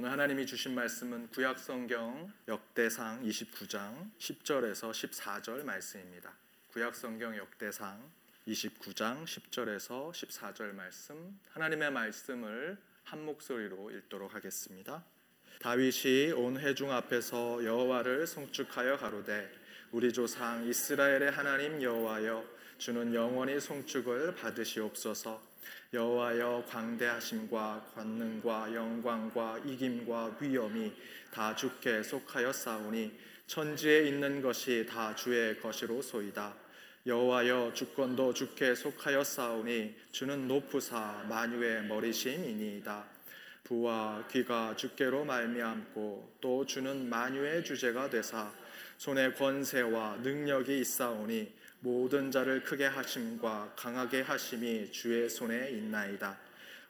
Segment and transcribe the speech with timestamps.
[0.00, 6.32] 오늘 하나님이 주신 말씀은 구약 성경 역대상 29장 10절에서 14절 말씀입니다.
[6.68, 8.10] 구약 성경 역대상
[8.48, 15.04] 29장 10절에서 14절 말씀 하나님의 말씀을 한 목소리로 읽도록 하겠습니다.
[15.60, 19.52] 다윗이 온 회중 앞에서 여호와를 송축하여 가로되
[19.92, 22.42] 우리 조상 이스라엘의 하나님 여호와여
[22.78, 25.49] 주는 영원히 송축을 받으시옵소서
[25.92, 30.92] 여호와여 광대하심과 권능과 영광과 이김과 위엄이
[31.32, 36.54] 다 주께 속하여 싸우니 천지에 있는 것이 다 주의 것이로 소이다.
[37.06, 43.04] 여호와여 주권도 주께 속하여 싸우니 주는 높으사 만유의 머리심이니이다.
[43.64, 48.52] 부와 귀가 주께로 말미암고 또 주는 만유의 주제가 되사
[48.98, 56.38] 손에 권세와 능력이 있사오니 모든 자를 크게 하심과 강하게 하심이 주의 손에 있나이다.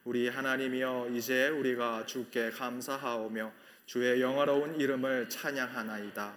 [0.05, 3.53] 우리 하나님이여 이제 우리가 주께 감사하오며
[3.87, 6.35] 주의 영화로운 이름을 찬양하나이다.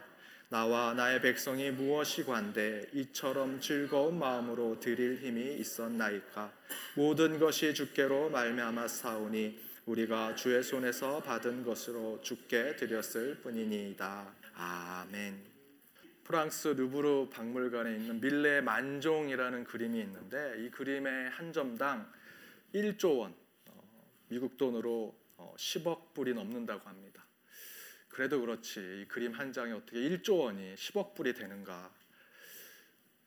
[0.50, 6.52] 나와 나의 백성이 무엇이 관대 이처럼 즐거운 마음으로 드릴 힘이 있었나이까
[6.96, 14.28] 모든 것이 주께로 말미암아 사오니 우리가 주의 손에서 받은 것으로 주께 드렸을 뿐이니이다.
[14.56, 15.53] 아멘.
[16.24, 22.12] 프랑스 루브르 박물관에 있는 밀레 만종이라는 그림이 있는데 이 그림의 한 점당
[22.74, 23.36] 1조 원,
[23.70, 23.84] 어,
[24.30, 25.16] 미국 돈으로
[25.58, 27.24] 10억 어, 불이 넘는다고 합니다.
[28.08, 31.92] 그래도 그렇지 이 그림 한 장에 어떻게 1조 원이 10억 불이 되는가?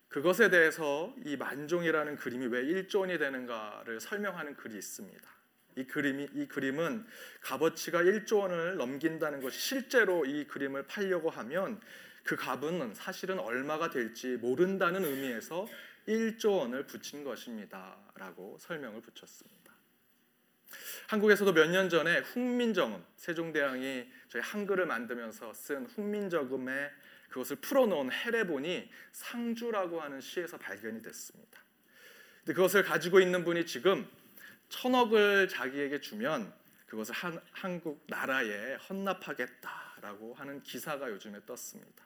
[0.08, 5.36] 그것에 대해서 이 만종이라는 그림이 왜 1조 원이 되는가를 설명하는 글이 있습니다.
[5.77, 7.06] 이 그림이 이 그림은
[7.42, 11.80] 값어치가 1조 원을 넘긴다는 것이 실제로 이 그림을 팔려고 하면
[12.24, 15.69] 그 값은 사실은 얼마가 될지 모른다는 의미에서
[16.08, 19.74] 1조 원을 붙인 것입니다라고 설명을 붙였습니다.
[21.08, 26.91] 한국에서도 몇 년 전에 훈민정음 세종대왕이 저희 한글을 만들면서 쓴 훈민정음에
[27.28, 31.60] 그것을 풀어놓은 해례본이 상주라고 하는 시에서 발견이 됐습니다.
[32.38, 34.09] 근데 그것을 가지고 있는 분이 지금
[34.69, 36.53] 천억을 자기에게 주면
[36.87, 42.04] 그것을 한, 한국 나라에 헌납하겠다라고 하는 기사가 요즘에 떴습니다.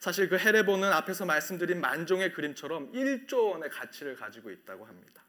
[0.00, 5.22] 사실 그 헤레본은 앞에서 말씀드린 만종의 그림처럼 1조 원의 가치를 가지고 있다고 합니다.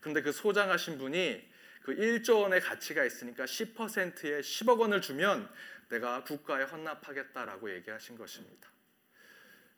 [0.00, 1.46] 그런데 그 소장하신 분이
[1.82, 5.50] 그 1조 원의 가치가 있으니까 10%에 10억 원을 주면
[5.90, 8.70] 내가 국가에 헌납하겠다라고 얘기하신 것입니다.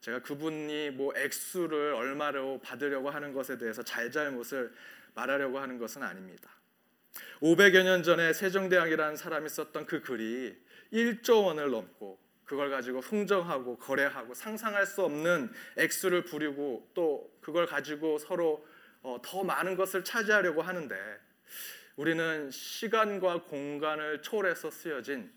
[0.01, 4.73] 제가 그분이 뭐 액수를 얼마로 받으려고 하는 것에 대해서 잘잘못을
[5.15, 6.51] 말하려고 하는 것은 아닙니다.
[7.41, 10.57] 500여 년 전에 세종대왕이라는 사람이 썼던 그 글이
[10.93, 18.19] 1조 원을 넘고 그걸 가지고 흥정하고 거래하고 상상할 수 없는 액수를 부리고 또 그걸 가지고
[18.19, 18.67] 서로
[19.03, 20.95] 어, 더 많은 것을 차지하려고 하는데
[21.97, 25.33] 우리는 시간과 공간을 초월해서 쓰여진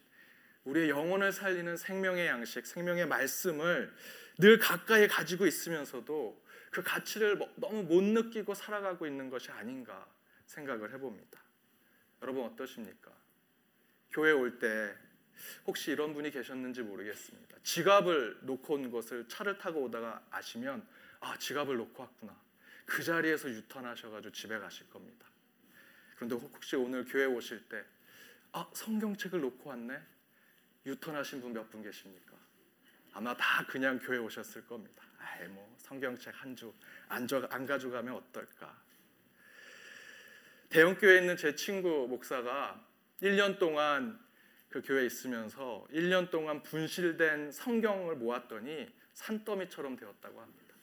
[0.66, 3.94] 우리의 영혼을 살리는 생명의 양식, 생명의 말씀을
[4.38, 6.44] 늘 가까이 가지고 있으면서도
[6.76, 10.06] 그 가치를 뭐, 너무 못 느끼고 살아가고 있는 것이 아닌가
[10.46, 11.40] 생각을 해봅니다.
[12.22, 13.14] 여러분 어떠십니까?
[14.12, 14.94] 교회 올 때
[15.66, 17.56] 혹시 이런 분이 계셨는지 모르겠습니다.
[17.64, 20.86] 지갑을 놓고 온 것을 차를 타고 오다가 아시면
[21.22, 22.38] 아 지갑을 놓고 왔구나.
[22.86, 25.26] 그 자리에서 유턴하셔가지고 집에 가실 겁니다.
[26.16, 27.86] 그런데 혹시 오늘 교회 오실 때
[28.52, 29.98] 아, 성경책을 놓고 왔네?
[30.86, 32.36] 유턴하신 분 몇분 계십니까?
[33.14, 35.05] 아마 다 그냥 교회 오셨을 겁니다.
[35.26, 36.34] 아이 뭐 성경책
[37.08, 38.80] 한주안안 가져가면 어떨까?
[40.70, 42.86] 대형 교회에 있는 제 친구 목사가
[43.22, 44.20] 1년 동안
[44.70, 50.76] 그 교회에 있으면서 1년 동안 분실된 성경을 모았더니 산더미처럼 되었다고 합니다.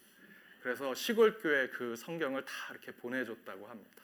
[0.62, 4.02] 그래서 시골 교회 그 성경을 다 이렇게 보내줬다고 합니다.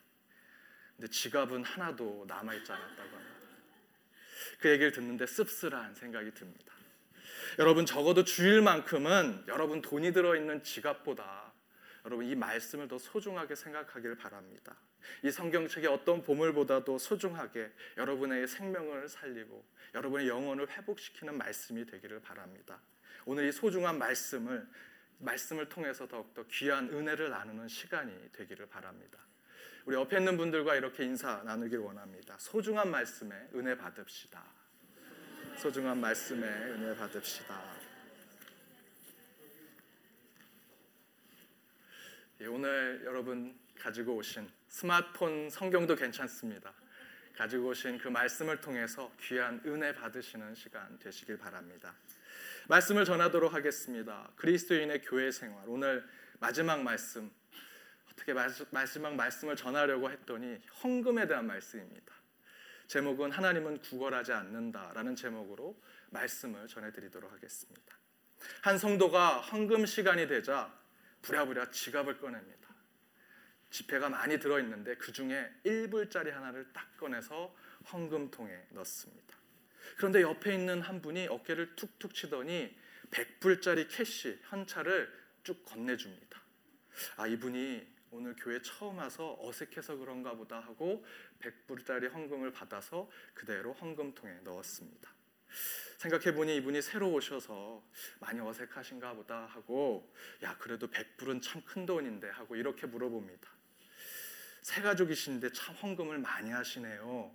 [0.97, 3.38] 근데 지갑은 하나도 남아 있지 않았다고 합니다.
[4.60, 6.78] 그 얘기를 듣는데 씁쓸한 생각이 듭니다.
[7.59, 11.53] 여러분 적어도 주일만큼은 여러분 돈이 들어 있는 지갑보다
[12.04, 14.76] 여러분 이 말씀을 더 소중하게 생각하길 바랍니다.
[15.22, 19.64] 이 성경책의 어떤 보물보다도 소중하게 여러분의 생명을 살리고
[19.94, 22.81] 여러분의 영혼을 회복시키는 말씀이 되기를 바랍니다.
[23.25, 24.67] 오늘 이 소중한 말씀을
[25.19, 29.19] 말씀을 통해서 더욱더 귀한 은혜를 나누는 시간이 되기를 바랍니다.
[29.84, 32.37] 우리 옆에 있는 분들과 이렇게 인사 나누길 원합니다.
[32.38, 34.57] 소중한 말씀에 은혜 받읍시다.
[35.58, 37.60] 소중한 말씀에 은혜 받읍시다.
[42.40, 46.72] 예, 오늘 여러분 가지고 오신 스마트폰 성경도 괜찮습니다.
[47.37, 51.93] 가지고 오신 그 말씀을 통해서 귀한 은혜 받으시는 시간 되시길 바랍니다.
[52.69, 54.31] 말씀을 전하도록 하겠습니다.
[54.37, 56.08] 그리스도인의 교회 생활 오늘
[56.38, 57.28] 마지막 말씀
[58.12, 58.32] 어떻게
[58.70, 62.18] 마지막 말씀을 전하려고 했더니 헌금에 대한 말씀입니다.
[62.88, 65.79] 제목은 하나님은 구걸하지 않는다라는 제목으로
[66.11, 67.99] 말씀을 전해드리도록 하겠습니다.
[68.62, 70.75] 한 성도가 헌금 시간이 되자
[71.20, 72.69] 부랴부랴 지갑을 꺼냅니다.
[73.70, 77.55] 지폐가 많이 들어있는데 그 중에 1불짜리 하나를 딱 꺼내서
[77.93, 79.37] 헌금통에 넣습니다.
[79.99, 82.75] 그런데 옆에 있는 한 분이 어깨를 툭툭 치더니
[83.11, 85.12] 100불짜리 캐시 현찰을
[85.43, 86.40] 쭉 건네줍니다.
[87.17, 91.05] 아 이분이 오늘 교회 처음 와서 어색해서 그런가 보다 하고
[91.40, 95.12] 100불짜리 헌금을 받아서 그대로 헌금통에 넣었습니다.
[95.99, 97.82] 생각해 보니 이분이 새로 오셔서
[98.20, 100.12] 많이 어색하신가 보다 하고
[100.43, 103.49] 야 그래도 100불은 참 큰 돈인데 하고 이렇게 물어봅니다.
[104.62, 107.34] 새 가족이신데 참 헌금을 많이 하시네요.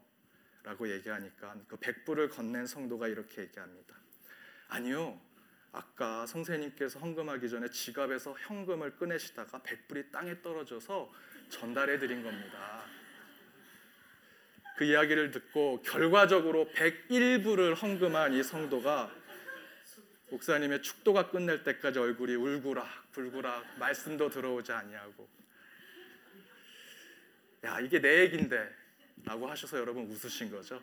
[0.63, 3.95] 라고 얘기하니까 그 100불을 건넨 성도가 이렇게 얘기합니다.
[4.69, 5.19] 아니요.
[5.73, 11.11] 아까 성세님께서 헌금하기 전에 지갑에서 현금을 꺼내시다가 100불이 땅에 떨어져서
[11.49, 12.83] 전달해 드린 겁니다.
[14.77, 19.11] 그 이야기를 듣고 결과적으로 101불을 헌금한 이 성도가
[20.29, 25.27] 목사님의 축도가 끝날 때까지 얼굴이 울구락 불구락 말씀도 들어오지 아니하고
[27.65, 28.75] 야 이게 내 얘긴데
[29.25, 30.81] 라고 하셔서 여러분 웃으신 거죠.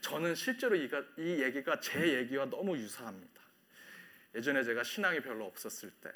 [0.00, 0.88] 저는 실제로 이
[1.18, 3.43] 얘기가 제 얘기와 너무 유사합니다.
[4.34, 6.10] 예전에 제가 신앙이 별로 없었을 때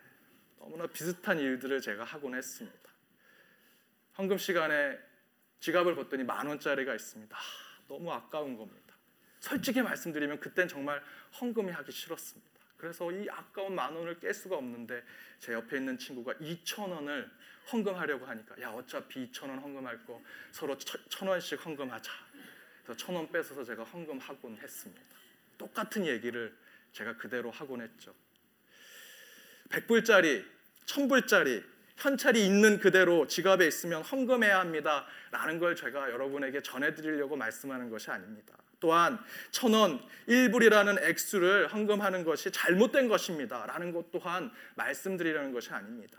[0.59, 2.91] 너무나 비슷한 일들을 제가 하곤 했습니다.
[4.19, 4.99] 헌금 시간에
[5.61, 7.37] 지갑을 봤더니 만 원짜리가 있습니다.
[7.37, 7.41] 아,
[7.87, 8.95] 너무 아까운 겁니다.
[9.41, 11.03] 솔직히 말씀드리면 그땐 정말
[11.41, 12.49] 헌금이 하기 싫었습니다.
[12.77, 15.03] 그래서 이 아까운 만 원을 깰 수가 없는데
[15.41, 17.31] 제 옆에 있는 친구가 2천 원을
[17.73, 20.21] 헌금하려고 하니까 야 어차피 2천 원 헌금할 거
[20.53, 22.11] 서로 천 원씩 헌금하자.
[22.85, 25.03] 그래서 천 원 뺏어서 제가 헌금하곤 했습니다.
[25.57, 26.57] 똑같은 얘기를
[26.93, 28.15] 제가 그대로 하곤 했죠.
[29.71, 30.45] 100불짜리,
[30.87, 31.65] 1000불짜리
[31.97, 35.05] 현찰이 있는 그대로 지갑에 있으면 헌금해야 합니다.
[35.31, 38.57] 라는 걸 제가 여러분에게 전해드리려고 말씀하는 것이 아닙니다.
[38.81, 39.19] 또한
[39.51, 43.67] 천원 1불이라는 액수를 헌금하는 것이 잘못된 것입니다.
[43.67, 46.19] 라는 것 또한 말씀드리려는 것이 아닙니다.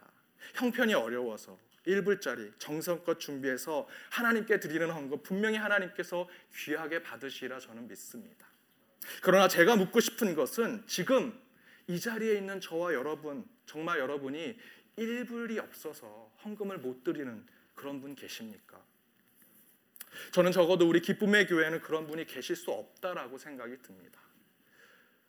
[0.56, 1.58] 형편이 어려워서
[1.88, 8.46] 1불짜리 정성껏 준비해서 하나님께 드리는 헌금 분명히 하나님께서 귀하게 받으시라 저는 믿습니다.
[9.22, 11.40] 그러나 제가 묻고 싶은 것은 지금
[11.88, 14.58] 이 자리에 있는 저와 여러분 정말 여러분이
[14.98, 18.80] 1불이 없어서 헌금을 못 드리는 그런 분 계십니까?
[20.32, 24.20] 저는 적어도 우리 기쁨의 교회는 그런 분이 계실 수 없다라고 생각이 듭니다.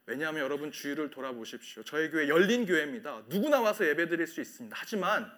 [0.06, 1.84] 왜냐하면 여러분 주위를 돌아보십시오.
[1.84, 3.25] 저희 교회 열린 교회입니다.
[3.28, 4.76] 누구나 와서 예배드릴 수 있습니다.
[4.78, 5.31] 하지만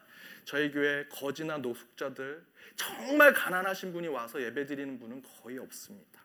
[0.44, 2.42] 저희 교회 거지나 노숙자들
[2.76, 6.21] 정말 가난하신 분이 와서 예배드리는 분은 거의 없습니다.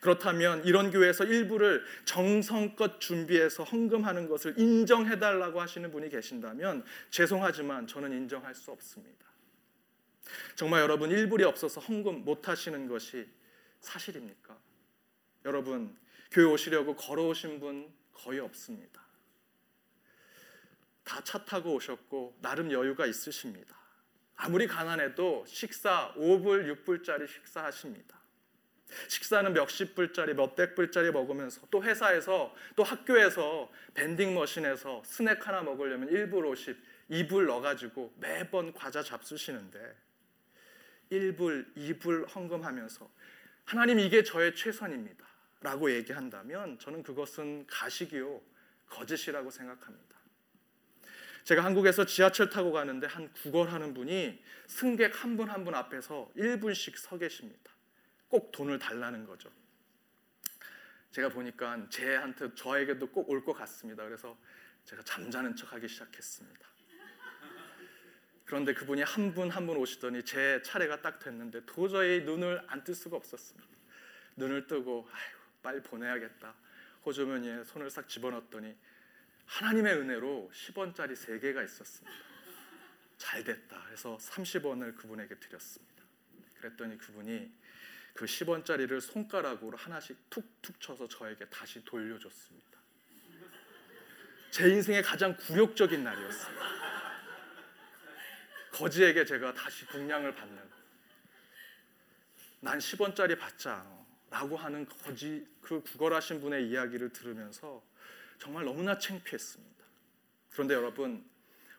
[0.00, 8.54] 그렇다면 이런 교회에서 일부를 정성껏 준비해서 헌금하는 것을 인정해달라고 하시는 분이 계신다면 죄송하지만 저는 인정할
[8.54, 9.26] 수 없습니다.
[10.54, 13.28] 정말 여러분 일불이 없어서 헌금 못 하시는 것이
[13.80, 14.56] 사실입니까?
[15.44, 15.96] 여러분
[16.30, 19.06] 교회 오시려고 걸어오신 분 거의 없습니다.
[21.04, 23.76] 다 차 타고 오셨고 나름 여유가 있으십니다.
[24.34, 28.18] 아무리 가난해도 식사 5불, 6불짜리 식사하십니다.
[29.08, 36.08] 식사는 몇십 불짜리, 몇백 불짜리 먹으면서 또 회사에서 또 학교에서 밴딩 머신에서 스낵 하나 먹으려면
[36.10, 36.76] 1불 50,
[37.10, 39.94] 2불 넣어가지고 매번 과자 잡수시는데
[41.10, 43.10] 1불, 2불 헌금하면서
[43.64, 45.26] 하나님 이게 저의 최선입니다.
[45.60, 48.40] 라고 얘기한다면 저는 그것은 가식이요.
[48.88, 50.16] 거짓이라고 생각합니다.
[51.42, 56.96] 제가 한국에서 지하철 타고 가는데 한 구걸하는 분이 승객 한 분 한 분 앞에서 1분씩
[56.96, 57.72] 서 계십니다.
[58.36, 59.50] 꼭 돈을 달라는 거죠.
[61.10, 64.04] 제가 보니까 제한테 저에게도 꼭 올 것 같습니다.
[64.04, 64.36] 그래서
[64.84, 66.66] 제가 잠자는 척하기 시작했습니다.
[68.44, 73.16] 그런데 그분이 한분 한 분 오시더니 제 차례가 딱 됐는데 도저히 눈을 안 뜰 수가
[73.16, 73.66] 없었습니다.
[74.36, 76.54] 눈을 뜨고 아이고 빨리 보내야겠다.
[77.06, 78.76] 호주머니에 손을 싹 집어넣었더니
[79.46, 82.14] 하나님의 은혜로 10원짜리 3개가 있었습니다.
[83.16, 86.04] 잘 됐다 해서 30원을 그분에게 드렸습니다.
[86.58, 87.50] 그랬더니 그분이
[88.16, 92.66] 그 10원짜리를 손가락으로 하나씩 툭툭 쳐서 저에게 다시 돌려줬습니다.
[94.50, 96.66] 제 인생의 가장 굴욕적인 날이었습니다.
[98.72, 100.62] 거지에게 제가 다시 공양을 받는
[102.60, 103.86] 난 10원짜리 받자
[104.30, 107.82] 라고 하는 거지 그 구걸하신 분의 이야기를 들으면서
[108.38, 109.84] 정말 너무나 창피했습니다.
[110.50, 111.24] 그런데 여러분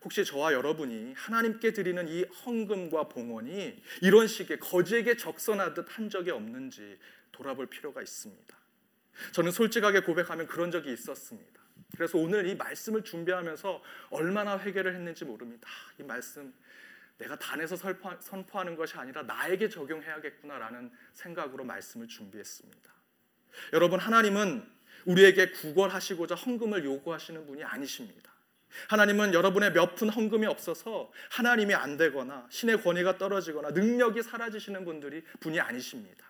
[0.08, 6.98] 혹시 저와 여러분이 하나님께 드리는 이 헌금과 봉헌이 이런 식의 거지에게 적선하듯 한 적이 없는지
[7.34, 8.58] 돌아볼 필요가 있습니다.
[9.34, 11.62] 저는 솔직하게 고백하면 그런 적이 있었습니다.
[11.94, 15.68] 그래서 오늘 이 말씀을 준비하면서 얼마나 회개를 했는지 모릅니다.
[16.00, 16.54] 이 말씀
[17.18, 17.76] 내가 단에서
[18.22, 22.94] 선포하는 것이 아니라 나에게 적용해야겠구나라는 생각으로 말씀을 준비했습니다.
[23.74, 24.66] 여러분 하나님은
[25.04, 28.37] 우리에게 구걸하시고자 헌금을 요구하시는 분이 아니십니다.
[28.90, 35.24] 하나님은 여러분의 몇 푼 헌금이 없어서 하나님이 안 되거나 신의 권위가 떨어지거나 능력이 사라지시는 분들이
[35.40, 36.26] 분이 아니십니다.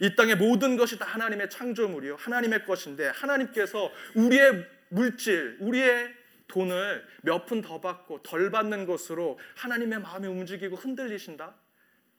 [0.00, 6.14] 이 땅의 모든 것이 다 하나님의 창조물이요 하나님의 것인데 하나님께서 우리의 물질, 우리의
[6.48, 11.54] 돈을 몇 푼 더 받고 덜 받는 것으로 하나님의 마음이 움직이고 흔들리신다?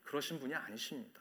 [0.05, 1.20] 그러신 분이 아니십니다.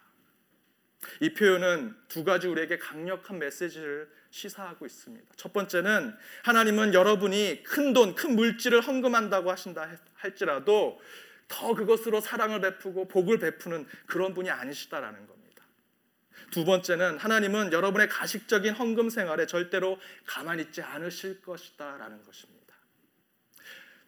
[1.21, 5.27] 이 표현은 두 가지 우리에게 강력한 메시지를 시사하고 있습니다.
[5.37, 6.15] 첫 번째는
[6.45, 11.01] 하나님은 여러분이 큰 돈, 큰 물질을 헌금한다고 하신다 할지라도
[11.49, 15.65] 더 그것으로 사랑을 베푸고 복을 베푸는 그런 분이 아니시다라는 겁니다.
[16.53, 22.60] 두 번째는 하나님은 여러분의 가식적인 헌금 생활에 절대로 가만히 있지 않으실 것이다라는 것입니다.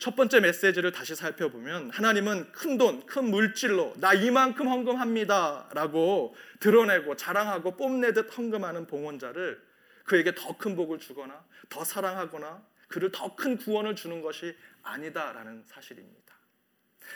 [0.02, 7.76] 첫 번째 메시지를 다시 살펴보면 하나님은 큰 돈, 큰 물질로 나 이만큼 헌금합니다라고 드러내고 자랑하고
[7.76, 9.62] 뽐내듯 헌금하는 봉헌자를
[10.02, 16.34] 그에게 더 큰 복을 주거나 더 사랑하거나 그를 더 큰 구원을 주는 것이 아니다라는 사실입니다.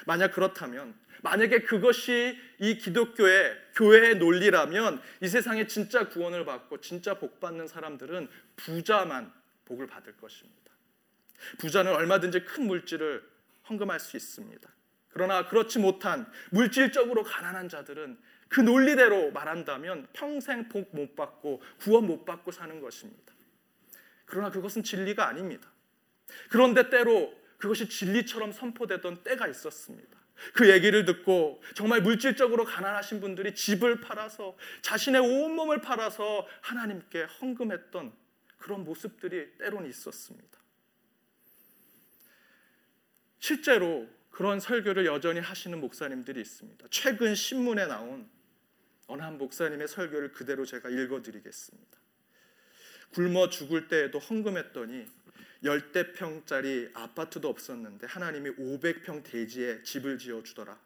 [0.06, 7.40] 만약 그렇다면 만약에 그것이 이 기독교의 교회의 논리라면 이 세상에 진짜 구원을 받고 진짜 복
[7.40, 9.32] 받는 사람들은 부자만
[9.64, 10.65] 복을 받을 것입니다.
[11.58, 13.22] 부자는 얼마든지 큰 물질을
[13.68, 14.68] 헌금할 수 있습니다.
[15.08, 22.24] 그러나 그렇지 못한 물질적으로 가난한 자들은 그 논리대로 말한다면 평생 복 못 받고 구원 못
[22.24, 23.32] 받고 사는 것입니다.
[24.24, 25.70] 그러나 그것은 진리가 아닙니다.
[26.50, 30.16] 그런데 때로 그것이 진리처럼 선포되던 때가 있었습니다.
[30.52, 38.12] 그 얘기를 듣고 정말 물질적으로 가난하신 분들이 집을 팔아서 자신의 온몸을 팔아서 하나님께 헌금했던
[38.58, 40.58] 그런 모습들이 때로는 있었습니다.
[43.46, 46.84] 실제로 그런 설교를 여전히 하시는 목사님들이 있습니다.
[46.90, 48.28] 최근 신문에 나온
[49.06, 51.98] 어느 한 목사님의 설교를 그대로 제가 읽어드리겠습니다.
[53.12, 55.06] 굶어 죽을 때에도 헌금했더니
[55.62, 60.76] 열대 평짜리 아파트도 없었는데 하나님이 500평 대지에 집을 지어 주더라.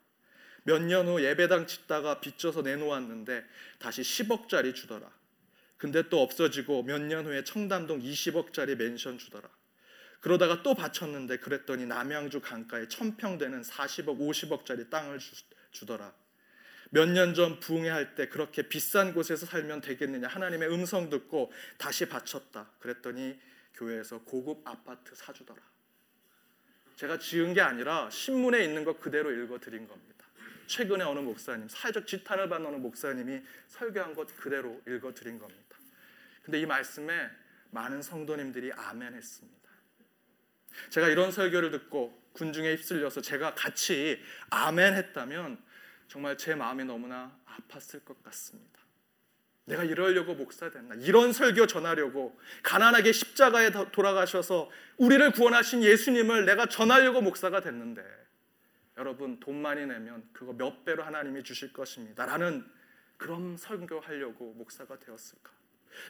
[0.65, 3.43] 몇 년 후 예배당 짓다가 빚져서 내놓았는데
[3.79, 5.11] 다시 10억짜리 주더라.
[5.79, 9.49] 근데 또 없어지고 몇 년 후에 청담동 20억짜리 맨션 주더라.
[10.21, 16.13] 그러다가 또 바쳤는데 그랬더니 남양주 강가에 천평 되는 40억, 50억짜리 땅을 주, 더라
[16.91, 22.71] 몇 년 전 부흥회 때 그렇게 비싼 곳에서 살면 되겠느냐 하나님의 음성 듣고 다시 바쳤다.
[22.81, 23.39] 그랬더니
[23.75, 25.61] 교회에서 고급 아파트 사주더라.
[26.97, 30.27] 제가 지은 게 아니라 신문에 있는 것 그대로 읽어 드린 겁니다.
[30.67, 35.77] 최근에 어느 목사님, 사회적 지탄을 받는 어느 목사님이 설교한 것 그대로 읽어 드린 겁니다.
[36.43, 37.31] 근데 이 말씀에
[37.71, 39.60] 많은 성도님들이 아멘 했습니다.
[40.91, 45.59] 제가 이런 설교를 듣고 군중에 휩쓸려서 제가 같이 아멘 했다면
[46.09, 48.81] 정말 제 마음이 너무나 아팠을 것 같습니다.
[49.65, 50.97] 내가 이러려고 목사 됐나?
[50.97, 58.03] 이런 설교 전하려고 가난하게 십자가에 돌아가셔서 우리를 구원하신 예수님을 내가 전하려고 목사가 됐는데
[58.97, 62.27] 여러분 돈 많이 내면 그거 몇 배로 하나님이 주실 것입니다.
[62.27, 62.69] 라는
[63.17, 65.60] 그런 설교하려고 목사가 되었을까?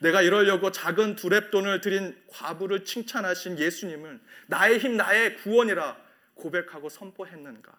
[0.00, 5.96] 내가 이러려고 작은 두랩돈을 드린 과부를 칭찬하신 예수님을 나의 힘, 나의 구원이라
[6.34, 7.72] 고백하고 선포했는가?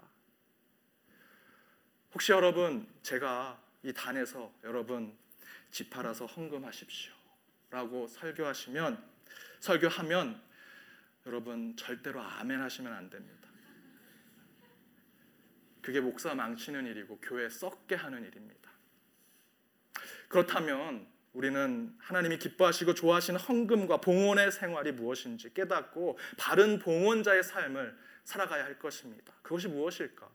[2.14, 5.16] 혹시 여러분 제가 이 단에서 여러분
[5.72, 7.14] 집 팔아서 헌금하십시오.
[7.70, 9.02] 라고 설교하시면
[9.60, 10.42] 설교하면
[11.26, 13.50] 여러분 절대로 아멘 하시면 안 됩니다.
[15.82, 18.70] 그게 목사 망치는 일이고 교회 썩게 하는 일입니다.
[20.28, 28.78] 그렇다면 우리는 하나님이 기뻐하시고 좋아하시는 헌금과 봉헌의 생활이 무엇인지 깨닫고 바른 봉헌자의 삶을 살아가야 할
[28.78, 29.34] 것입니다.
[29.42, 30.30] 그것이 무엇일까?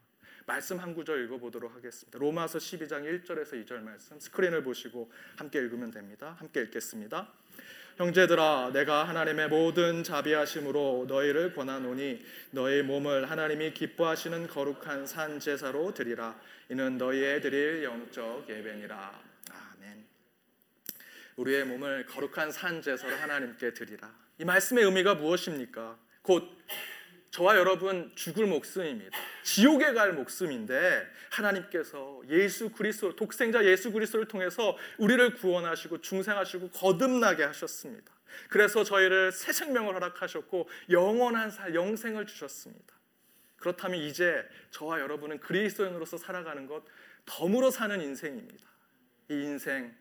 [0.47, 2.19] 말씀 한 구절 읽어보도록 하겠습니다.
[2.19, 6.37] 로마서 12장 1절에서 2절 말씀 스크린을 보시고 함께 읽으면 됩니다.
[6.39, 7.33] 함께 읽겠습니다.
[7.97, 16.39] 형제들아 내가 하나님의 모든 자비하심으로 너희를 권하노니 너희 몸을 하나님이 기뻐하시는 거룩한 산 제사로 드리라
[16.69, 19.26] 이는 너희의 드릴 영적 예배니라
[21.37, 24.13] 우리의 몸을 거룩한 산 제사로 하나님께 드리라.
[24.39, 25.99] 이 말씀의 의미가 무엇입니까?
[26.23, 26.45] 곧
[27.31, 29.17] 저와 여러분 죽을 목숨입니다.
[29.43, 38.13] 지옥에 갈 목숨인데 하나님께서 예수 그리스도 독생자 예수 그리스도를 통해서 우리를 구원하시고 중생하시고 거듭나게 하셨습니다.
[38.49, 42.95] 그래서 저희를 새 생명을 허락하셨고 영원한 살 영생을 주셨습니다.
[43.59, 46.85] 그렇다면 이제 저와 여러분은 그리스도인으로서 살아가는 것
[47.27, 48.67] 덤으로 사는 인생입니다.
[49.31, 49.95] 이 인생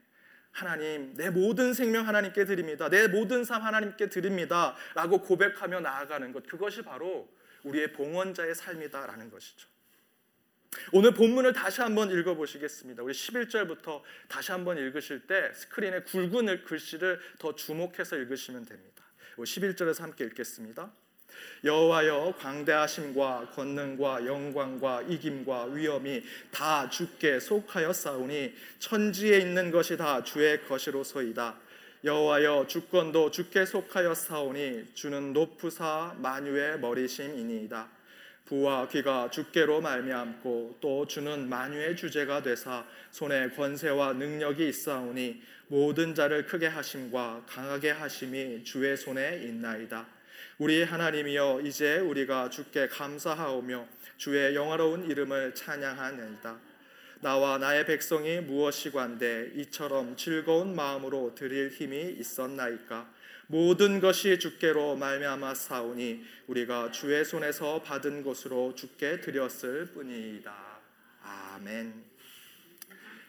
[0.55, 2.89] 하나님, 내 모든 생명 하나님께 드립니다.
[2.89, 4.73] 내 모든 삶 하나님께 드립니다.
[4.93, 6.47] 라고 고백하며 나아가는 것.
[6.47, 7.29] 그것이 바로
[7.63, 9.67] 우리의 봉헌자의 삶이다라는 것이죠.
[10.93, 13.03] 오늘 본문을 다시 한번 읽어보시겠습니다.
[13.03, 19.03] 우리 11절부터 다시 한번 읽으실 때 스크린에 굵은 글씨를 더 주목해서 읽으시면 됩니다.
[19.35, 20.89] 11절에서 함께 읽겠습니다.
[21.63, 31.55] 여호와여 광대하심과 권능과 영광과 이김과 위엄이 다 주께 속하였사오니 천지에 있는 것이 다 주의 것이로소이다.
[32.03, 37.95] 여호와여 주권도 주께 속하였사오니 주는 높으사 만유의 머리심이니이다.
[38.45, 46.45] 부와 귀가 주께로 말미암고 또 주는 만유의 주제가 되사 손에 권세와 능력이 있사오니 모든 자를
[46.45, 50.14] 크게 하심과 강하게 하심이 주의 손에 있나이다.
[50.57, 56.57] 우리 하나님이여 이제 우리가 주께 감사하오며 주의 영화로운 이름을 찬양하나이다.
[57.19, 63.11] 나와 나의 백성이 무엇이관데 이처럼 즐거운 마음으로 드릴 힘이 있었나이까
[63.47, 70.55] 모든 것이 주께로 말미암아 사오니 우리가 주의 손에서 받은 것으로 주께 드렸을 뿐이다.
[71.21, 72.01] 아멘.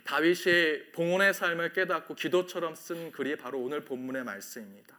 [0.05, 4.97] 다윗이 봉헌의 삶을 깨닫고 기도처럼 쓴 글이 바로 오늘 본문의 말씀입니다.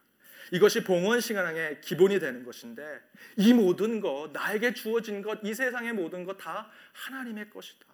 [0.51, 3.01] 이것이 봉헌 신앙의 기본이 되는 것인데
[3.37, 7.85] 이 모든 것 나에게 주어진 것 이 세상의 모든 것 다 하나님의 것이다.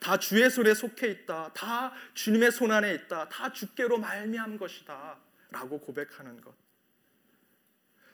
[0.00, 1.52] 다 주의 손에 속해 있다.
[1.54, 3.28] 다 주님의 손 안에 있다.
[3.28, 5.18] 다 주께로 말미암 것이다.
[5.50, 6.54] 라고 고백하는 것.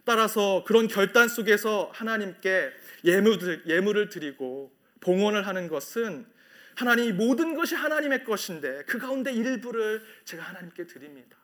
[0.05, 2.73] 따라서 그런 결단 속에서 하나님께
[3.05, 6.27] 예물을, 예물을 드리고 봉헌을 하는 것은
[6.75, 11.37] 하나님 모든 것이 하나님의 것인데 그 가운데 일부를 제가 하나님께 드립니다.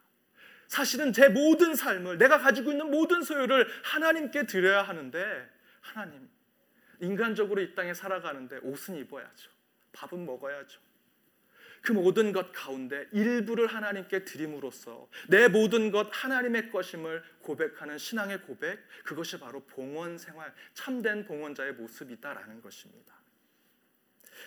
[0.69, 5.49] 사실은 제 모든 삶을 내가 가지고 있는 모든 소유를 하나님께 드려야 하는데
[5.81, 6.29] 하나님
[7.01, 9.51] 인간적으로 이 땅에 살아가는데 옷은 입어야죠.
[9.93, 10.81] 밥은 먹어야죠.
[11.83, 18.81] 그 모든 것 가운데 일부를 하나님께 드림으로써 내 모든 것 하나님의 것임을 고백하는 신앙의 고백
[19.05, 23.15] 그것이 바로 봉헌 생활 참된 봉헌자의 모습이다라는 것입니다.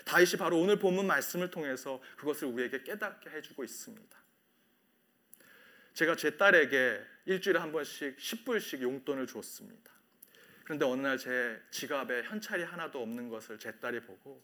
[0.03, 4.18] 다윗이 바로 오늘 본문 말씀을 통해서 그것을 우리에게 깨닫게 해주고 있습니다.
[5.99, 9.91] 제가 제 딸에게 일주일에 한 번씩 10불씩 용돈을 줬습니다.
[10.63, 14.41] 그런데 어느 날 제 지갑에 현찰이 하나도 없는 것을 제 딸이 보고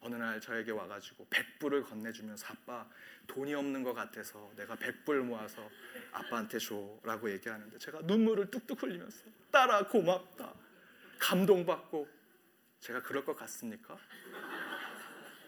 [0.00, 2.86] 어느 날 저에게 와가지고 100불을 건네주면서 아빠
[3.26, 5.66] 돈이 없는 것 같아서 내가 100불 모아서
[6.10, 10.52] 아빠한테 줘라고 얘기하는데 제가 눈물을 뚝뚝 흘리면서 딸아 고맙다
[11.18, 12.06] 감동받고
[12.80, 13.96] 제가 그럴 것 같습니까?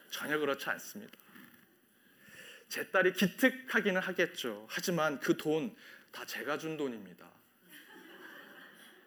[0.08, 1.23] 전혀 그렇지 않습니다.
[2.68, 4.66] 제 딸이 기특하기는 하겠죠.
[4.68, 5.74] 하지만 그 돈
[6.14, 7.28] 다 제가 준 돈입니다.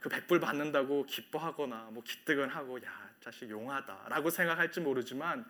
[0.02, 5.46] 그 100불 받는다고 기뻐하거나 뭐 기특은 하고 야 자식 용하다라고 생각할지 모르지만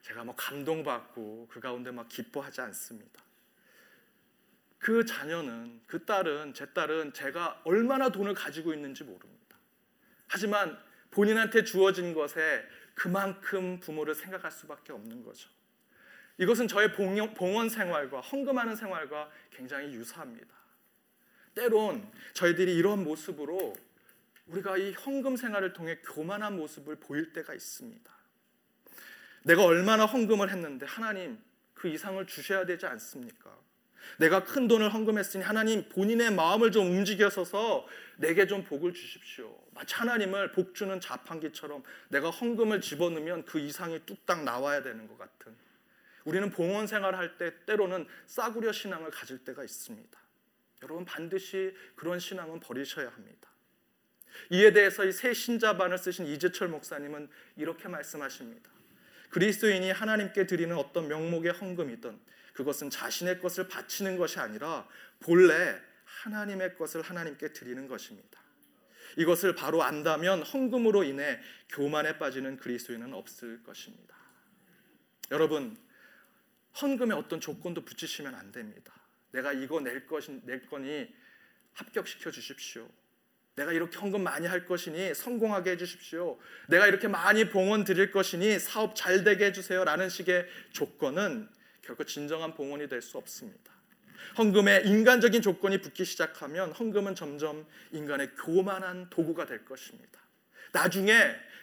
[0.00, 3.22] 제가 뭐 감동받고 그 가운데 막 기뻐하지 않습니다.
[4.78, 9.56] 그 자녀는 그 딸은 제 딸은 제가 얼마나 돈을 가지고 있는지 모릅니다.
[10.26, 10.78] 하지만
[11.10, 15.50] 본인한테 주어진 것에 그만큼 부모를 생각할 수밖에 없는 거죠.
[16.38, 20.54] 이것은 저의 봉헌 생활과 헌금하는 생활과 굉장히 유사합니다.
[21.54, 23.74] 때론 저희들이 이런 모습으로
[24.46, 28.12] 우리가 이 헌금 생활을 통해 교만한 모습을 보일 때가 있습니다.
[29.44, 31.38] 내가 얼마나 헌금을 했는데 하나님
[31.74, 33.54] 그 이상을 주셔야 되지 않습니까?
[34.18, 39.56] 내가 큰 돈을 헌금했으니 하나님 본인의 마음을 좀 움직여서서 내게 좀 복을 주십시오.
[39.72, 45.56] 마치 하나님을 복 주는 자판기처럼 내가 헌금을 집어넣으면 그 이상이 뚝딱 나와야 되는 것 같은
[46.24, 50.18] 우리는 봉헌 생활을 할때 때로는 싸구려 신앙을 가질 때가 있습니다.
[50.82, 53.50] 여러분 반드시 그런 신앙은 버리셔야 합니다.
[54.50, 58.70] 이에 대해서 이 새 신자반을 쓰신 이재철 목사님은 이렇게 말씀하십니다.
[59.30, 62.20] 그리스도인이 하나님께 드리는 어떤 명목의 헌금이든
[62.52, 64.88] 그것은 자신의 것을 바치는 것이 아니라
[65.20, 68.40] 본래 하나님의 것을 하나님께 드리는 것입니다.
[69.16, 74.16] 이것을 바로 안다면 헌금으로 인해 교만에 빠지는 그리스도인은 없을 것입니다.
[75.30, 75.76] 여러분,
[76.80, 78.92] 헌금에 어떤 조건도 붙이시면 안 됩니다.
[79.30, 81.08] 내가 이거 낼 것이 낼 거니
[81.74, 82.88] 합격시켜 주십시오.
[83.56, 86.38] 내가 이렇게 헌금 많이 할 것이니 성공하게 해주십시오.
[86.68, 91.48] 내가 이렇게 많이 봉헌 드릴 것이니 사업 잘 되게 해주세요 라는 식의 조건은
[91.82, 93.72] 결코 진정한 봉헌이 될 수 없습니다.
[94.38, 100.18] 헌금에 인간적인 조건이 붙기 시작하면 헌금은 점점 인간의 교만한 도구가 될 것입니다.
[100.72, 101.12] 나중에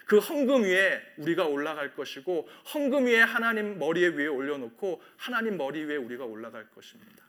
[0.06, 5.96] 그 헌금 위에 우리가 올라갈 것이고 헌금 위에 하나님 머리 위에 올려놓고 하나님 머리 위에
[5.96, 7.26] 우리가 올라갈 것입니다.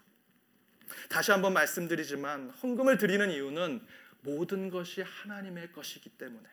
[1.08, 3.80] 다시 한번 말씀드리지만 헌금을 드리는 이유는
[4.22, 6.48] 모든 것이 하나님의 것이기 때문에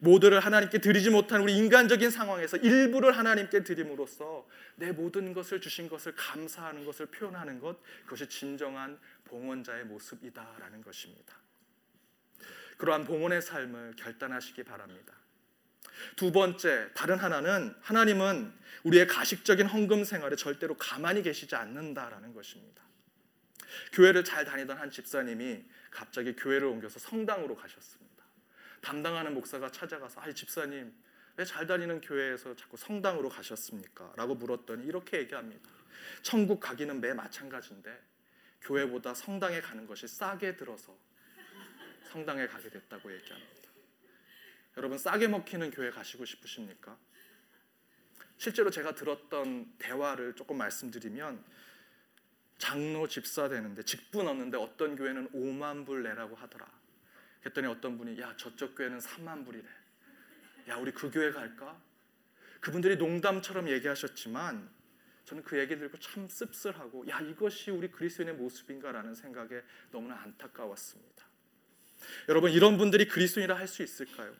[0.00, 6.14] 모두를 하나님께 드리지 못한 우리 인간적인 상황에서 일부를 하나님께 드림으로써 내 모든 것을 주신 것을
[6.14, 11.34] 감사하는 것을 표현하는 것 그것이 진정한 봉헌자의 모습이다라는 것입니다.
[12.80, 15.14] 그러한 봉헌의 삶을 결단하시기 바랍니다.
[16.16, 18.52] 두 번째, 다른 하나는 하나님은
[18.84, 22.82] 우리의 가식적인 헌금 생활에 절대로 가만히 계시지 않는다라는 것입니다.
[23.92, 28.24] 교회를 잘 다니던 한 집사님이 갑자기 교회를 옮겨서 성당으로 가셨습니다.
[28.80, 30.92] 담당하는 목사가 찾아가서 아 집사님
[31.36, 34.12] 왜 잘 다니는 교회에서 자꾸 성당으로 가셨습니까?
[34.16, 35.70] 라고 물었더니 이렇게 얘기합니다.
[36.22, 37.98] 천국 가기는 매 마찬가지인데
[38.60, 40.98] 교회보다 성당에 가는 것이 싸게 들어서
[42.10, 43.70] 성당에 가게 됐다고 얘기합니다.
[44.76, 46.98] 여러분 싸게 먹히는 교회 가시고 싶으십니까?
[48.36, 51.44] 실제로 제가 들었던 대화를 조금 말씀드리면
[52.58, 56.66] 장로 집사 되는데 직분 얻는데 어떤 교회는 5만 불 내라고 하더라.
[57.40, 59.68] 그랬더니 어떤 분이 야 저쪽 교회는 3만 불이래.
[60.68, 61.80] 야 우리 그 교회 갈까?
[62.60, 64.68] 그분들이 농담처럼 얘기하셨지만
[65.24, 71.29] 저는 그 얘기 들고 참 씁쓸하고 야 이것이 우리 그리스도인의 모습인가라는 생각에 너무나 안타까웠습니다.
[72.28, 74.32] 여러분 이런 분들이 그리스도인이라 할 수 있을까요?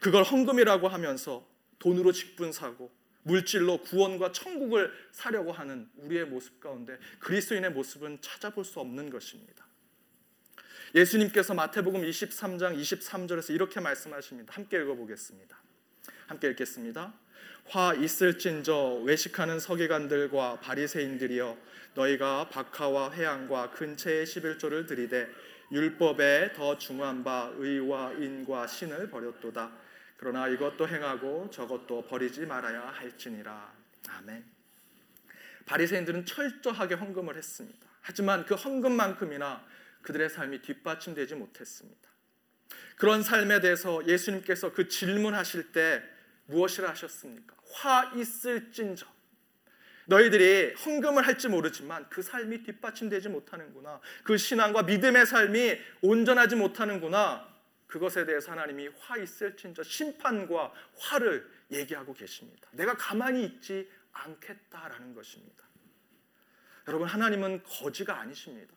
[0.00, 1.46] 그걸 헌금이라고 하면서
[1.78, 2.92] 돈으로 직분 사고
[3.22, 9.66] 물질로 구원과 천국을 사려고 하는 우리의 모습 가운데 그리스도인의 모습은 찾아볼 수 없는 것입니다.
[10.94, 14.52] 예수님께서 마태복음 23장 23절에서 이렇게 말씀하십니다.
[14.54, 15.56] 함께 읽어보겠습니다.
[16.26, 17.14] 함께 읽겠습니다.
[17.66, 21.56] 화 있을진저 외식하는 서기관들과 바리새인들이여
[21.94, 25.28] 너희가 박하와 회양과 근처의 11조를 들이되
[25.72, 29.70] 율법에 더 중한 바 의와 인과 신을 버렸도다.
[30.16, 33.72] 그러나 이것도 행하고 저것도 버리지 말아야 할지니라.
[34.08, 34.44] 아멘.
[35.66, 37.78] 바리새인들은 철저하게 헌금을 했습니다.
[38.00, 39.64] 하지만 그 헌금만큼이나
[40.02, 42.10] 그들의 삶이 뒷받침되지 못했습니다.
[42.96, 46.02] 그런 삶에 대해서 예수님께서 그 질문하실 때
[46.46, 47.54] 무엇이라 하셨습니까?
[47.72, 49.06] 화 있을진저
[50.10, 54.00] 너희들이 헌금을 할지 모르지만 그 삶이 뒷받침되지 못하는구나.
[54.24, 57.48] 그 신앙과 믿음의 삶이 온전하지 못하는구나.
[57.86, 62.68] 그것에 대해서 하나님이 화 있을진저 심판과 화를 얘기하고 계십니다.
[62.72, 65.64] 내가 가만히 있지 않겠다라는 것입니다.
[66.88, 68.74] 여러분 하나님은 거지가 아니십니다.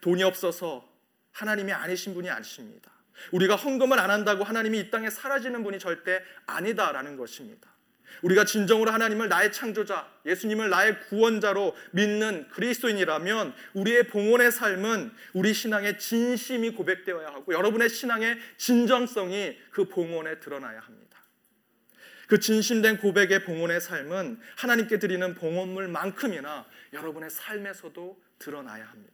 [0.00, 0.90] 돈이 없어서
[1.32, 2.90] 하나님이 아니신 분이 아니십니다.
[3.32, 7.73] 우리가 헌금을 안 한다고 하나님이 이 땅에 사라지는 분이 절대 아니다라는 것입니다.
[8.22, 15.98] 우리가 진정으로 하나님을 나의 창조자, 예수님을 나의 구원자로 믿는 그리스도인이라면 우리의 봉헌의 삶은 우리 신앙의
[15.98, 21.04] 진심이 고백되어야 하고 여러분의 신앙의 진정성이 그 봉헌에 드러나야 합니다.
[22.26, 29.13] 그 진심된 고백의 봉헌의 삶은 하나님께 드리는 봉헌물만큼이나 여러분의 삶에서도 드러나야 합니다.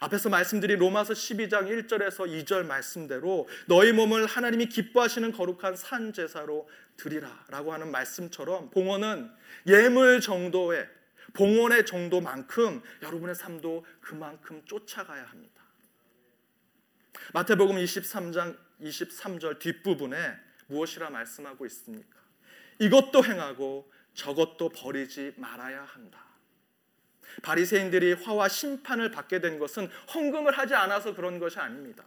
[0.00, 7.72] 앞에서 말씀드린 로마서 12장 1절에서 2절 말씀대로 너희 몸을 하나님이 기뻐하시는 거룩한 산 제사로 드리라라고
[7.72, 9.30] 하는 말씀처럼 봉헌은
[9.66, 10.88] 예물 정도의
[11.32, 15.62] 봉헌의 정도만큼 여러분의 삶도 그만큼 쫓아가야 합니다.
[17.32, 20.16] 마태복음 23장 23절 뒷부분에
[20.66, 22.18] 무엇이라 말씀하고 있습니까?
[22.78, 26.23] 이것도 행하고 저것도 버리지 말아야 한다.
[27.42, 32.04] 바리새인들이 화와 심판을 받게 된 것은 헌금을 하지 않아서 그런 것이 아닙니다.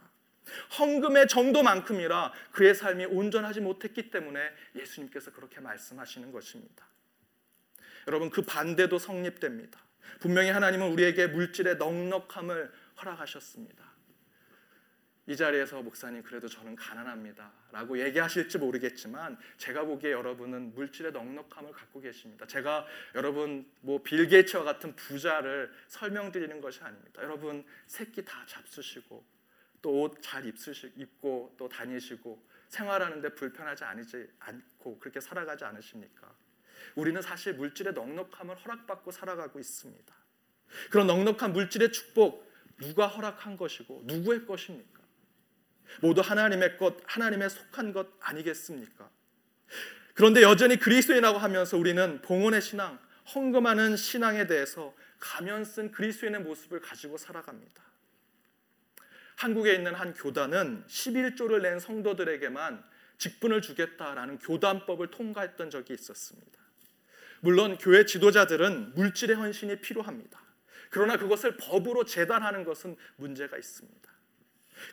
[0.78, 4.40] 헌금의 정도만큼이라 그의 삶이 온전하지 못했기 때문에
[4.76, 6.86] 예수님께서 그렇게 말씀하시는 것입니다.
[8.06, 9.78] 여러분 그 반대도 성립됩니다.
[10.20, 13.87] 분명히 하나님은 우리에게 물질의 넉넉함을 허락하셨습니다.
[15.28, 17.52] 이 자리에서 목사님 그래도 저는 가난합니다.
[17.70, 22.46] 라고 얘기하실지 모르겠지만 제가 보기에 여러분은 물질의 넉넉함을 갖고 계십니다.
[22.46, 27.22] 제가 여러분 뭐 빌게이츠와 같은 부자를 설명드리는 것이 아닙니다.
[27.22, 29.22] 여러분 새끼 다 잡수시고
[29.82, 30.50] 또 옷 잘
[30.96, 36.34] 입고 또 다니시고 생활하는데 불편하지 않지 않고 그렇게 살아가지 않으십니까?
[36.94, 40.14] 우리는 사실 물질의 넉넉함을 허락받고 살아가고 있습니다.
[40.90, 44.97] 그런 넉넉한 물질의 축복 누가 허락한 것이고 누구의 것입니까?
[46.00, 49.10] 모두 하나님의 것, 하나님의 속한 것 아니겠습니까?
[50.14, 52.98] 그런데 여전히 그리스도인이라고 하면서 우리는 봉헌의 신앙,
[53.34, 57.82] 헌금하는 신앙에 대해서 가면 쓴 그리스도인의 모습을 가지고 살아갑니다.
[59.36, 62.82] 한국에 있는 한 교단은 11조를 낸 성도들에게만
[63.18, 66.58] 직분을 주겠다라는 교단법을 통과했던 적이 있었습니다.
[67.40, 70.40] 물론 교회 지도자들은 물질의 헌신이 필요합니다.
[70.90, 74.07] 그러나 그것을 법으로 재단하는 것은 문제가 있습니다.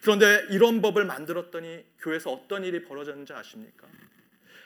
[0.02, 3.88] 그런데 이런 법을 만들었더니 교회에서 어떤 일이 벌어졌는지 아십니까?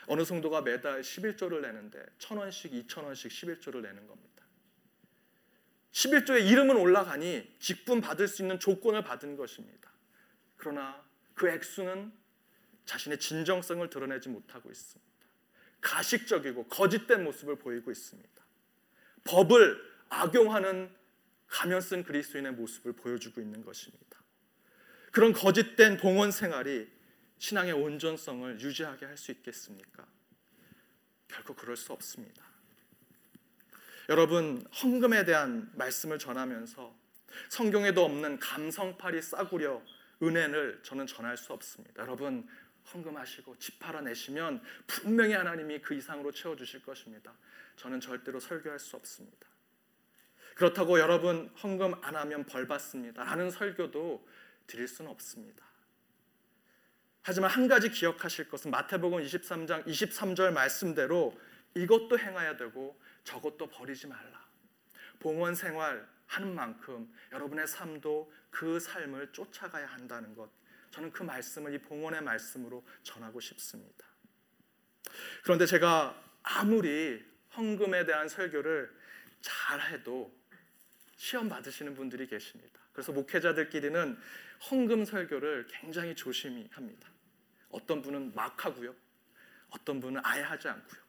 [0.06, 4.44] 어느 성도가 매달 11조를 내는데 천 원씩, 이천 원씩 11조를 내는 겁니다.
[5.92, 9.90] 11조에 이름은 올라가니 직분 받을 수 있는 조건을 받은 것입니다.
[10.56, 11.02] 그러나
[11.34, 12.12] 그 액수는
[12.86, 15.10] 자신의 진정성을 드러내지 못하고 있습니다.
[15.80, 18.28] 가식적이고 거짓된 모습을 보이고 있습니다.
[19.24, 20.90] 법을 악용하는
[21.46, 24.09] 가면 쓴 그리스도인의 모습을 보여주고 있는 것입니다.
[25.10, 26.88] 그런 거짓된 봉헌 생활이
[27.38, 30.06] 신앙의 온전성을 유지하게 할 수 있겠습니까?
[31.28, 32.44] 결코 그럴 수 없습니다.
[34.08, 36.94] 여러분 헌금에 대한 말씀을 전하면서
[37.48, 39.82] 성경에도 없는 감성팔이 싸구려
[40.22, 42.02] 은혜를 저는 전할 수 없습니다.
[42.02, 42.46] 여러분
[42.92, 47.32] 헌금하시고 집 팔아내시면 분명히 하나님이 그 이상으로 채워주실 것입니다.
[47.76, 49.46] 저는 절대로 설교할 수 없습니다.
[50.56, 53.24] 그렇다고 여러분 헌금 안 하면 벌 받습니다.
[53.24, 54.26] 라는 설교도
[54.70, 55.64] 드릴 수는 없습니다.
[57.22, 61.38] 하지만 한 가지 기억하실 것은 마태복음 23장 23절 말씀대로
[61.74, 64.48] 이것도 행해야 되고 저것도 버리지 말라.
[65.18, 70.50] 봉헌 생활 하는 만큼 여러분의 삶도 그 삶을 쫓아가야 한다는 것.
[70.92, 74.06] 저는 그 말씀을 이 봉헌의 말씀으로 전하고 싶습니다.
[75.42, 77.22] 그런데 제가 아무리
[77.56, 78.90] 헌금에 대한 설교를
[79.40, 80.34] 잘 해도
[81.16, 82.80] 시험 받으시는 분들이 계십니다.
[82.92, 84.18] 그래서 목회자들끼리는
[84.70, 87.08] 헌금 설교를 굉장히 조심히 합니다.
[87.70, 88.94] 어떤 분은 막 하고요.
[89.70, 91.00] 어떤 분은 아예 하지 않고요.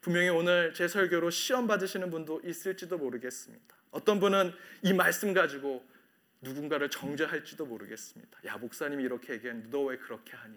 [0.00, 3.74] 분명히 오늘 제 설교로 시험 받으시는 분도 있을지도 모르겠습니다.
[3.90, 5.84] 어떤 분은 이 말씀 가지고
[6.40, 8.38] 누군가를 정죄할지도 모르겠습니다.
[8.46, 10.56] 야, 목사님이 이렇게 얘기했는데 너 왜 그렇게 하니?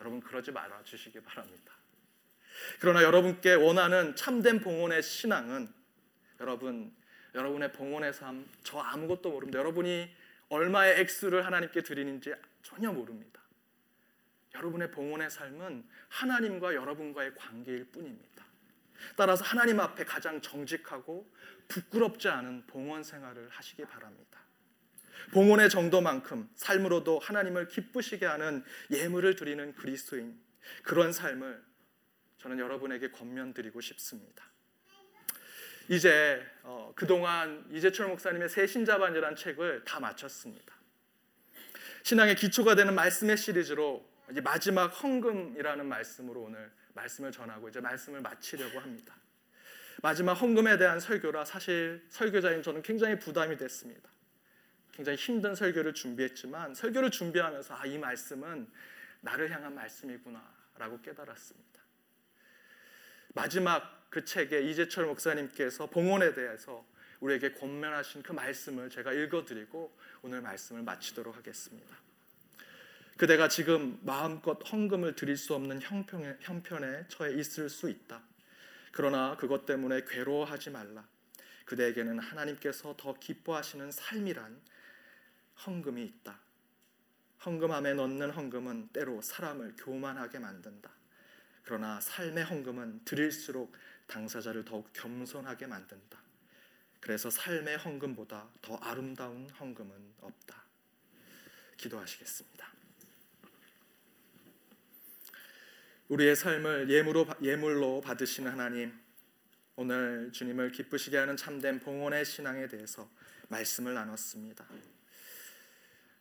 [0.00, 1.72] 여러분 그러지 말아 주시기 바랍니다.
[2.78, 5.68] 그러나 여러분께 원하는 참된 봉헌의 신앙은
[6.40, 6.94] 여러분
[7.34, 9.58] 여러분의 봉헌의 삶 저 아무것도 모릅니다.
[9.58, 10.08] 여러분이
[10.48, 13.40] 얼마의 액수를 하나님께 드리는지 전혀 모릅니다.
[14.54, 18.44] 여러분의 봉헌의 삶은 하나님과 여러분과의 관계일 뿐입니다.
[19.16, 21.30] 따라서 하나님 앞에 가장 정직하고
[21.68, 24.40] 부끄럽지 않은 봉헌 생활을 하시기 바랍니다.
[25.32, 30.40] 봉헌의 정도만큼 삶으로도 하나님을 기쁘시게 하는 예물을 드리는 그리스도인
[30.82, 31.62] 그런 삶을
[32.38, 34.44] 저는 여러분에게 권면드리고 싶습니다.
[35.88, 40.74] 이제 어, 그동안 이재철 목사님의 새 신자반이라는 책을 다 마쳤습니다.
[42.02, 48.78] 신앙의 기초가 되는 말씀의 시리즈로 이제 마지막 헌금이라는 말씀으로 오늘 말씀을 전하고 이제 말씀을 마치려고
[48.80, 49.14] 합니다.
[50.02, 54.10] 마지막 헌금에 대한 설교라 사실 설교자인 저는 굉장히 부담이 됐습니다.
[54.92, 58.68] 굉장히 힘든 설교를 준비했지만 설교를 준비하면서 아, 이 말씀은
[59.20, 61.80] 나를 향한 말씀이구나라고 깨달았습니다.
[63.34, 66.84] 마지막 그 책에 이재철 목사님께서 봉헌에 대해서
[67.20, 71.96] 우리에게 권면하신 그 말씀을 제가 읽어드리고 오늘 말씀을 마치도록 하겠습니다.
[73.16, 78.22] 그대가 지금 마음껏 헌금을 드릴 수 없는 형편에, 형편에 처해 있을 수 있다.
[78.92, 81.06] 그러나 그것 때문에 괴로워하지 말라.
[81.64, 84.60] 그대에게는 하나님께서 더 기뻐하시는 삶이란
[85.66, 86.40] 헌금이 있다.
[87.44, 90.97] 헌금함에 넣는 헌금은 때로 사람을 교만하게 만든다.
[91.68, 93.76] 그러나 삶의 헌금은 드릴수록
[94.06, 96.18] 당사자를 더욱 겸손하게 만든다.
[96.98, 100.64] 그래서 삶의 헌금보다 더 아름다운 헌금은 없다.
[101.76, 102.72] 기도하시겠습니다.
[106.08, 108.98] 우리의 삶을 예물로, 예물로 받으시는 하나님,
[109.76, 113.10] 오늘 주님을 기쁘시게 하는 참된 봉헌의 신앙에 대해서
[113.48, 114.64] 말씀을 나눴습니다.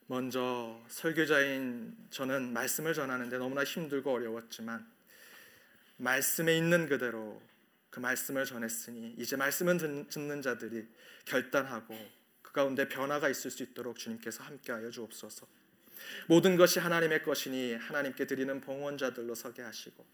[0.08, 4.97] 먼저 설교자인 저는 말씀을 전하는데 너무나 힘들고 어려웠지만
[5.98, 7.42] 말씀에 있는 그대로
[7.90, 9.78] 그 말씀을 전했으니 이제 말씀을
[10.10, 10.88] 듣는 자들이
[11.26, 11.98] 결단하고
[12.42, 15.48] 그 가운데 변화가 있을 수 있도록 주님께서 함께하여 주옵소서.
[16.28, 20.06] 모든 것이 하나님의 것이니 하나님께 드리는 봉헌자들로 서게 하시고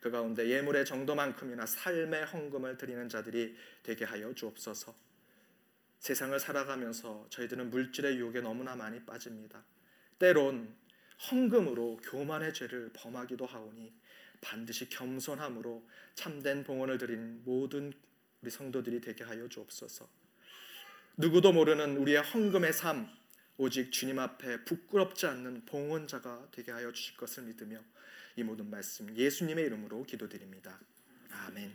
[0.00, 4.94] 그 가운데 예물의 정도만큼이나 삶의 헌금을 드리는 자들이 되게 하여 주옵소서.
[6.00, 9.64] 세상을 살아가면서 저희들은 물질의 유혹에 너무나 많이 빠집니다.
[10.18, 10.74] 때론
[11.30, 13.92] 헌금으로 교만의 죄를 범하기도 하오니
[14.42, 17.92] 반드시 겸손함으로 참된 봉헌을 드리는 모든
[18.42, 20.06] 우리 성도들이 되게 하여 주옵소서.
[21.16, 23.08] 누구도 모르는 우리의 헌금의 삶
[23.56, 27.80] 오직 주님 앞에 부끄럽지 않는 봉헌자가 되게 하여 주실 것을 믿으며
[28.36, 30.80] 이 모든 말씀 예수님의 이름으로 기도드립니다.
[31.30, 31.70] 아멘.